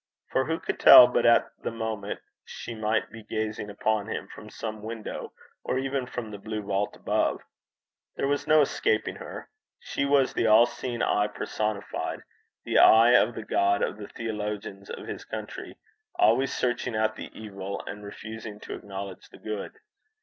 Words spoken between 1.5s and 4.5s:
the moment she might be gazing upon him from